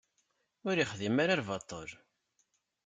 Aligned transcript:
Ur 0.67 0.75
yexdim 0.77 1.15
ara 1.23 1.39
lbaṭel. 1.41 1.89